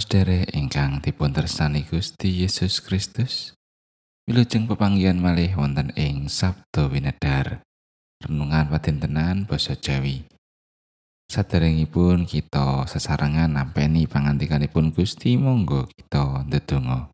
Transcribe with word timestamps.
Para 0.00 0.24
sedherek 0.24 0.56
ingkang 0.56 1.04
dipun 1.04 1.28
tresnani 1.28 1.84
Gusti 1.84 2.40
Yesus 2.40 2.80
Kristus, 2.80 3.52
wilujeng 4.24 4.64
pepanggihan 4.64 5.20
malih 5.20 5.52
wonten 5.60 5.92
ing 5.92 6.24
Sabda 6.24 6.88
Winedhar. 6.88 7.60
Renungan 8.24 8.72
padintenan 8.72 9.44
basa 9.44 9.76
Jawi. 9.76 10.24
Saderengipun 11.28 12.24
kita 12.24 12.88
sesarengan 12.88 13.52
nampeni 13.52 14.08
pangandikanipun 14.08 14.96
Gusti 14.96 15.36
monggo 15.36 15.84
kita 15.92 16.48
ndedonga. 16.48 17.12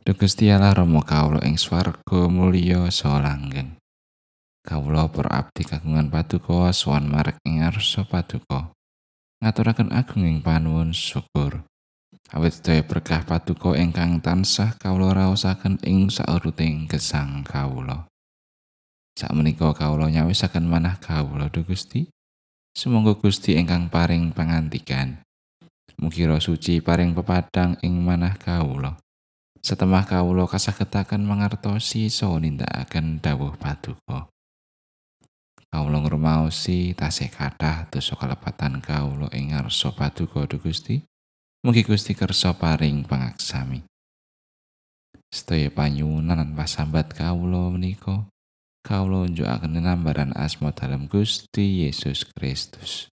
Duh 0.00 0.16
Gusti 0.16 0.48
Allah 0.48 0.72
Rama 0.72 1.04
kawula 1.04 1.44
ing 1.44 1.60
swarga 1.60 2.24
mulya 2.24 2.88
saha 2.88 3.20
langgeng. 3.20 3.76
Kawula 4.64 5.12
para 5.12 5.44
abdi 5.44 5.60
kagungan 5.68 6.08
paduka 6.08 6.72
sowan 6.72 7.04
marek 7.04 7.36
ing 7.44 7.60
ngarsa 7.60 8.08
paduka. 8.08 8.73
Ngaturaken 9.44 9.92
agunging 9.92 10.40
panuwun 10.40 10.96
syukur. 10.96 11.68
Awit 12.32 12.56
sedaya 12.56 12.80
berkah 12.80 13.28
paduka 13.28 13.76
ingkang 13.76 14.24
tansah 14.24 14.72
kawula 14.80 15.12
raosaken 15.12 15.84
ing 15.84 16.08
sauruting 16.08 16.88
gesang 16.88 17.44
kawula. 17.44 18.08
Sakmenika 19.12 19.76
kawula 19.76 20.08
nyawisaken 20.08 20.64
manah 20.64 20.96
kawula 20.96 21.52
Duh 21.52 21.60
Gusti. 21.60 22.08
Sumangga 22.72 23.20
Gusti 23.20 23.60
ingkang 23.60 23.92
paring 23.92 24.32
pangantikan. 24.32 25.20
Mugi 26.00 26.26
suci 26.40 26.80
paring 26.80 27.12
pepadang 27.12 27.76
ing 27.84 28.00
manah 28.00 28.40
kawula. 28.40 28.96
Setemah 29.60 30.08
kawula 30.08 30.48
kasagetaken 30.48 31.22
mangertosi 31.22 32.08
saha 32.08 32.40
nindakaken 32.40 33.20
dawuh 33.20 33.54
paduka. 33.60 34.33
Kawula 35.74 35.98
ngrumaosi 36.06 36.94
tasih 36.94 37.26
kathah 37.26 37.90
dosa 37.90 38.14
kalepatan 38.14 38.78
kawula 38.78 39.26
ing 39.34 39.50
ngarsa 39.50 39.90
paduka 39.90 40.46
Gusti. 40.46 41.02
Mugi 41.66 41.82
Gusti 41.82 42.14
kersa 42.14 42.54
paring 42.54 43.02
pangaksami. 43.02 43.82
Sedaya 45.34 45.74
panyuwunan 45.74 46.38
lan 46.38 46.54
pasambat 46.54 47.10
kawula 47.18 47.74
menika 47.74 48.22
kawula 48.86 49.26
njukaken 49.26 49.82
nambaran 49.82 50.30
asma 50.38 50.70
dalam 50.70 51.10
Gusti 51.10 51.82
Yesus 51.82 52.22
Kristus. 52.22 53.10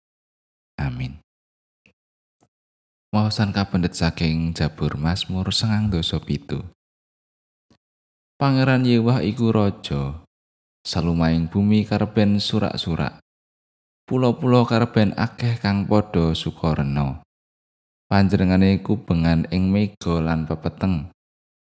Amin. 0.79 1.19
Maosan 3.11 3.51
kapendet 3.51 3.99
saking 3.99 4.55
Jabur 4.55 4.95
Mazmur 4.95 5.51
sengang 5.51 5.91
dosa 5.91 6.23
pitu. 6.23 6.63
Pangeran 8.39 8.87
Yewah 8.87 9.19
iku 9.27 9.51
raja 9.51 10.23
salumaing 10.85 11.49
bumi 11.49 11.81
karben 11.83 12.37
surak-surak. 12.37 13.17
Pulo-pulo 14.05 14.69
karben 14.69 15.17
akeh 15.17 15.57
kang 15.57 15.89
padha 15.89 16.37
sukarena. 16.37 17.25
Panjenengane 18.05 18.85
kubengan 18.85 19.49
ing 19.49 19.73
mega 19.73 20.21
lan 20.21 20.45
pepeteng. 20.45 21.09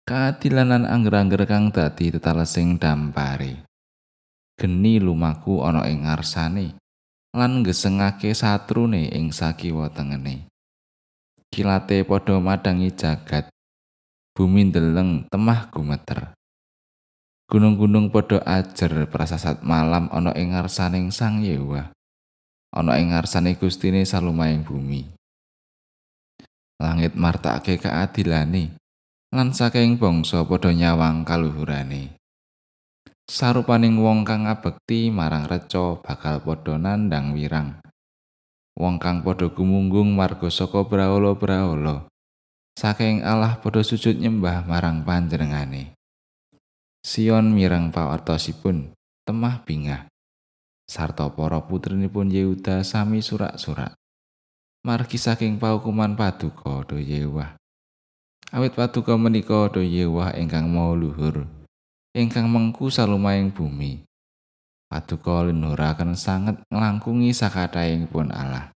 Kaadilanan 0.06 0.86
angger-angger 0.86 1.50
kang 1.50 1.74
dadi 1.74 2.14
tetalesing 2.14 2.78
dampare. 2.78 3.66
Geni 4.54 5.02
lumaku 5.02 5.66
ana 5.66 5.90
ing 5.90 6.06
ngarsane 6.06 6.78
lan 7.34 7.66
gesengake 7.66 8.34
satrune 8.38 9.10
ing 9.10 9.34
sakiwa 9.34 9.90
tengene. 9.90 10.46
Kilate 11.50 12.06
padha 12.06 12.38
madangi 12.38 12.94
jagat. 12.94 13.50
Bumi 14.38 14.70
ndeleng 14.70 15.26
temah 15.34 15.66
gumeter. 15.74 16.38
Gunung-gunung 17.50 18.14
padha 18.14 18.46
ajer 18.46 19.10
prasasat 19.10 19.66
malam 19.66 20.06
ana 20.14 20.38
ing 20.38 20.54
ngarsaning 20.54 21.10
Sang 21.10 21.42
Yewa. 21.42 21.90
Ana 22.70 23.02
ing 23.02 23.10
ngarsane 23.10 23.58
Gustine 23.58 24.06
salumaing 24.06 24.62
bumi. 24.62 25.10
Langit 26.78 27.18
martakake 27.18 27.82
kaadilane 27.82 28.78
lan 29.34 29.50
saking 29.50 29.98
bangsa 29.98 30.46
padha 30.46 30.70
nyawang 30.70 31.26
kaluhurane. 31.26 32.22
Sarupaning 33.26 33.98
wong 33.98 34.30
kang 34.30 34.46
abekti 34.46 35.10
marang 35.10 35.50
reca 35.50 35.98
bakal 36.06 36.46
padha 36.46 36.78
nandang 36.78 37.34
wirang. 37.34 37.82
Wong 38.78 39.02
kang 39.02 39.26
padha 39.26 39.50
gumunggung 39.50 40.14
marga 40.14 40.54
saka 40.54 40.86
brahala-brahala. 40.86 42.06
Saking 42.78 43.26
Allah 43.26 43.58
padha 43.58 43.82
sujud 43.82 44.22
nyembah 44.22 44.70
marang 44.70 45.02
panjenengane. 45.02 45.99
Sion 47.00 47.56
mireng 47.56 47.96
pawartosipun 47.96 48.92
temah 49.24 49.64
bingah. 49.64 50.12
Sarta 50.84 51.32
para 51.32 51.64
putrinipun 51.64 52.28
Yehuda 52.28 52.84
sami 52.84 53.24
surak-surak. 53.24 53.96
Margi 54.84 55.16
saking 55.16 55.56
paukuman 55.56 56.20
paduka 56.20 56.84
do 56.84 57.00
Yewah. 57.00 57.56
Awit 58.52 58.76
paduka 58.76 59.16
menika 59.16 59.72
do 59.72 59.80
Yewah 59.80 60.36
ingkang 60.36 60.68
mau 60.68 60.92
luhur 60.92 61.48
ingkang 62.12 62.52
mengku 62.52 62.92
salumaing 62.92 63.56
bumi. 63.56 64.04
Paduka 64.92 65.48
linuraken 65.48 66.20
sanget 66.20 66.60
nglangkungi 66.68 67.32
sakataing 67.32 68.12
pun 68.12 68.28
Allah. 68.36 68.76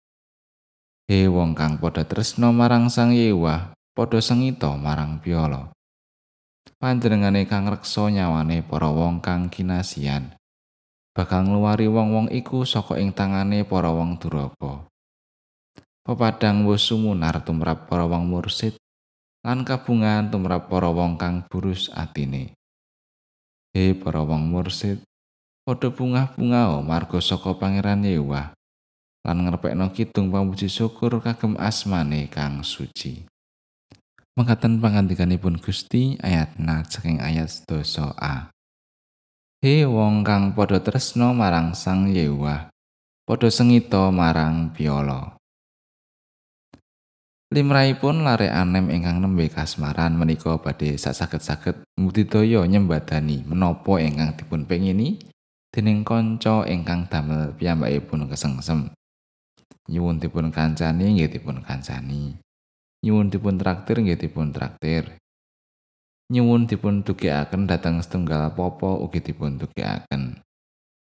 He 1.10 1.26
wong 1.26 1.58
kang 1.58 1.82
padha 1.82 2.06
tresno 2.06 2.54
marang 2.54 2.86
sang 2.86 3.10
Yewah 3.10 3.74
padha 3.98 4.22
sengito 4.22 4.70
marang 4.78 5.18
piolo 5.18 5.74
panjenengane 6.82 7.46
kang 7.46 7.70
reksa 7.70 8.10
nyawane 8.10 8.66
para 8.66 8.90
wong 8.90 9.22
kang 9.22 9.46
kinasian 9.48 10.34
bakal 11.12 11.44
ngluwari 11.44 11.92
wong-wong 11.92 12.32
iku 12.32 12.64
saka 12.64 12.96
ing 12.96 13.12
tangane 13.12 13.68
para 13.68 13.92
wong 13.92 14.16
duraka. 14.16 14.88
Pepadang 16.02 16.66
wis 16.66 16.82
sumunar 16.82 17.38
tumrap 17.44 17.86
para 17.86 18.08
wong 18.08 18.26
mursid 18.26 18.74
lan 19.44 19.62
kabungan 19.62 20.32
tumrap 20.32 20.66
para 20.66 20.90
wong 20.90 21.14
kang 21.14 21.46
burus 21.46 21.92
atine. 21.94 22.56
He 23.76 23.94
para 23.94 24.24
wong 24.24 24.50
mursid 24.50 25.04
padha 25.62 25.94
bungah-bungah 25.94 26.82
marga 26.82 27.22
saka 27.22 27.54
pangeran 27.54 28.02
Yewa 28.02 28.50
lan 29.22 29.46
ngrepekno 29.46 29.94
kidung 29.94 30.34
pamuji 30.34 30.66
syukur 30.66 31.22
kagem 31.22 31.54
asmane 31.54 32.26
kang 32.26 32.66
suci 32.66 33.22
Mengkaten 34.32 34.80
pangandikanipun 34.80 35.60
Gusti 35.60 36.16
ayat 36.24 36.56
na 36.56 36.80
saking 36.88 37.20
ayat 37.20 37.52
dosa 37.68 38.16
A. 38.16 38.48
He 39.60 39.84
wong 39.84 40.24
kang 40.24 40.56
padha 40.56 40.80
tresno 40.80 41.36
marang 41.36 41.76
Sang 41.76 42.08
Yewa, 42.08 42.72
padha 43.28 43.52
sengito 43.52 44.08
marang 44.08 44.72
piolo. 44.72 45.36
Limrahipun 47.52 48.24
lare 48.24 48.48
anem 48.48 48.88
ingkang 48.88 49.20
nembe 49.20 49.52
kasmaran 49.52 50.16
menika 50.16 50.56
badhe 50.56 50.96
sasaget-saget 50.96 51.84
mudidaya 52.00 52.64
nyembadani 52.64 53.44
menapa 53.44 54.00
ingkang 54.00 54.32
dipun 54.32 54.64
pengini 54.64 55.20
dening 55.68 56.08
kanca 56.08 56.64
ingkang 56.64 57.04
damel 57.12 57.52
piyambakipun 57.52 58.32
kesengsem. 58.32 58.96
Nyuwun 59.92 60.24
dipun 60.24 60.48
kancani 60.48 61.20
nggih 61.20 61.36
dipun 61.36 61.60
kancani. 61.60 62.40
Nyuwun 63.02 63.28
dipun 63.28 63.58
traktir 63.58 63.98
nggih 63.98 64.18
dipun 64.18 64.54
traktir. 64.54 65.18
Nyuwun 66.32 66.70
dipun 66.70 67.02
tugekaken 67.02 67.68
dhateng 67.68 68.00
setunggal 68.00 68.54
popo 68.56 69.02
ugi 69.04 69.20
dipun 69.20 69.60
tugekaken 69.60 70.40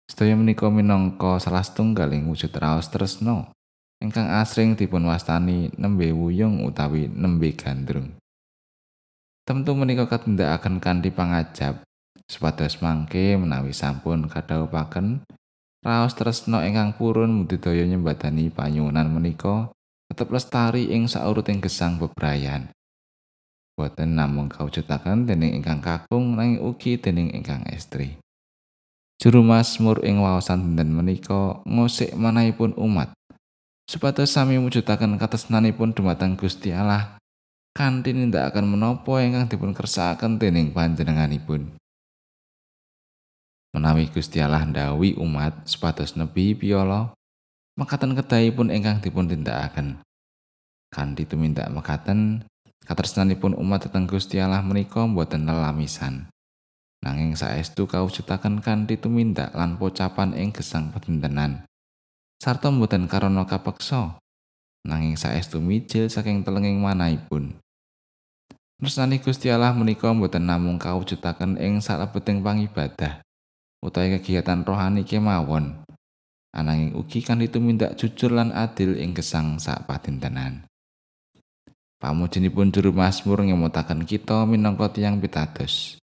sedaya 0.10 0.34
menika 0.34 0.66
minangka 0.74 1.38
salah 1.38 1.62
setunggaling 1.62 2.26
wujud 2.26 2.50
raos 2.58 2.90
tresno 2.90 3.54
ingkang 4.02 4.26
asring 4.42 4.74
dipun 4.74 5.06
wastani 5.06 5.70
nembe 5.78 6.10
wuyung 6.10 6.66
utawi 6.66 7.06
nembe 7.06 7.54
gandrung. 7.54 8.18
Tentu 9.46 9.78
menika 9.78 10.10
katindakaken 10.10 10.82
kanthi 10.82 11.14
pangajab 11.14 11.86
supados 12.26 12.82
mangke 12.82 13.38
menawi 13.38 13.70
sampun 13.70 14.26
kadhaupaken 14.26 15.26
raos 15.86 16.14
tresno 16.18 16.66
ingkang 16.66 16.98
purun 16.98 17.46
mudidaya 17.46 17.86
nyembadani 17.86 18.50
panyuwunan 18.50 19.10
menika 19.14 19.70
tetep 20.10 20.34
lestari 20.34 20.90
ing 20.90 21.06
sauruting 21.06 21.62
gesang 21.62 22.02
bebrayan. 22.02 22.74
Boten 23.78 24.18
namung 24.18 24.50
kawujudaken 24.50 25.30
dening 25.30 25.62
ingkang 25.62 25.80
kakung 25.80 26.36
nanging 26.36 26.60
ugi 26.66 27.00
dening 27.00 27.32
ingkang 27.32 27.64
estri. 27.70 28.20
Juru 29.22 29.46
Mazmur 29.46 30.02
ing 30.04 30.20
waosan 30.20 30.74
dinten 30.74 30.92
menika 30.92 31.62
ngosik 31.64 32.18
manahipun 32.18 32.74
umat 32.76 33.14
supados 33.86 34.32
sami 34.32 34.56
mujudaken 34.58 35.20
katresnanipun 35.20 35.92
dumateng 35.92 36.40
Gusti 36.40 36.72
Allah 36.72 37.20
kanthi 37.76 38.12
nindakaken 38.16 38.68
menapa 38.68 39.24
ingkang 39.24 39.48
dipun 39.48 39.72
kersakaken 39.72 40.40
dening 40.42 40.72
panjenenganipun. 40.76 41.80
Menawi 43.76 44.10
Gusti 44.10 44.42
Allah 44.42 44.66
ndawi 44.66 45.14
umat 45.20 45.68
supados 45.70 46.18
nebi 46.18 46.58
piolo 46.58 47.14
mekaten 47.80 48.12
kedahipun 48.12 48.76
ingkang 48.76 49.00
dipun 49.00 49.32
tindakaken. 49.32 50.04
Kanthi 50.92 51.24
tumindak 51.24 51.72
mekaten, 51.72 52.44
katresnanipun 52.84 53.56
umat 53.56 53.88
dhateng 53.88 54.04
Gusti 54.04 54.44
Allah 54.44 54.60
menika 54.60 55.08
boten 55.08 55.48
lelamisan. 55.48 56.28
Nanging 57.00 57.40
saestu 57.40 57.88
kawujudaken 57.88 58.60
kanthi 58.60 59.00
tumindak 59.00 59.56
lan 59.56 59.80
pocapan 59.80 60.36
ing 60.36 60.52
gesang 60.52 60.92
pedintenan. 60.92 61.64
Sarta 62.44 62.68
boten 62.68 63.08
karana 63.08 63.48
kapeksa. 63.48 64.20
nanging 64.80 65.20
saestu 65.20 65.60
mijil 65.60 66.08
saking 66.08 66.44
telenging 66.44 66.80
manahipun. 66.80 67.56
Nresnani 68.80 69.20
Gusti 69.20 69.52
Allah 69.52 69.76
menika 69.76 70.08
boten 70.16 70.48
namung 70.48 70.80
kawujudaken 70.80 71.60
ing 71.60 71.84
salebeting 71.84 72.40
pangibadah 72.40 73.20
utawi 73.84 74.20
kegiatan 74.20 74.64
rohani 74.64 75.04
kemawon. 75.04 75.84
Ananging 76.50 76.98
ugi 76.98 77.22
kan 77.22 77.38
tumindak 77.46 77.94
jujur 77.94 78.34
lan 78.34 78.50
adil 78.50 78.98
ing 78.98 79.14
gesang 79.14 79.62
sak 79.62 79.86
padintenan. 79.86 80.66
Pamujinipun 82.02 82.74
juru 82.74 82.90
Mazmur 82.90 83.46
ngemutaken 83.46 84.02
kita 84.02 84.50
minangka 84.50 84.90
tiyang 84.90 85.22
pitados. 85.22 86.02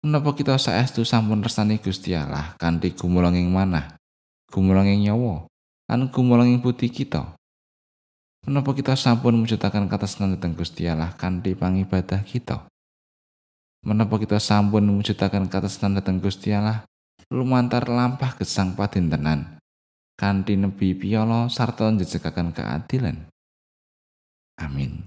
Menapa 0.00 0.32
kita 0.32 0.56
saestu 0.56 1.02
sampun 1.04 1.42
resani 1.42 1.76
Gusti 1.82 2.14
Allah 2.14 2.54
kanthi 2.56 2.94
gumulanging 2.94 3.50
manah, 3.50 3.98
gumulanging 4.48 5.04
nyawa, 5.04 5.50
lan 5.90 6.08
gumulanging 6.08 6.62
budi 6.62 6.88
kita? 6.88 7.34
Menapa 8.46 8.72
kita 8.72 8.94
sampun 8.94 9.36
mujudaken 9.42 9.90
katresnan 9.90 10.38
dhateng 10.38 10.54
Gusti 10.56 10.88
Allah 10.88 11.12
kanthi 11.12 11.58
pangibadah 11.58 12.22
kita? 12.24 12.70
Menapa 13.84 14.16
kita 14.16 14.40
sampun 14.40 14.86
mujudaken 14.86 15.50
katresnan 15.50 15.98
dhateng 15.98 16.22
Gusti 16.22 16.54
Allah 16.54 16.86
lumantar 17.28 17.90
lampah 17.90 18.38
gesang 18.38 18.72
padintenan 18.72 19.57
kanthi 20.18 20.58
nebi 20.58 20.98
piyala 20.98 21.46
sarta 21.46 21.86
njejegaken 21.94 22.50
keadilan? 22.50 23.30
Amin. 24.58 25.06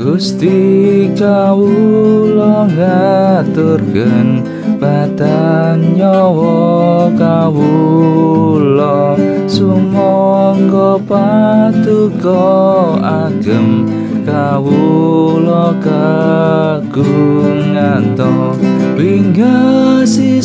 Gusti 0.00 1.12
kawula 1.12 2.64
ngaturken 2.72 4.40
badan 4.80 5.92
nyawa 5.92 7.12
kawula 7.12 9.12
sumangga 9.58 11.02
patuko 11.02 12.94
agem 13.02 13.90
kawula 14.22 15.74
kagungan 15.82 18.14
to. 18.14 18.54
Wingasi 18.94 20.38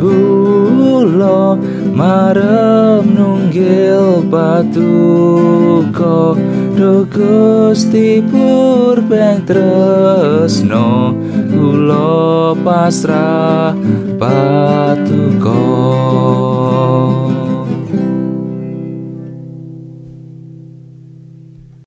kula 0.00 1.60
marem 1.92 3.04
nunggil 3.12 4.24
patuko. 4.32 6.40
Do 6.74 7.06
gusti 7.06 8.18
purben 8.24 9.46
tresno 9.46 11.14
kula 11.52 12.56
pasrah 12.64 13.76
patuko 14.18 15.62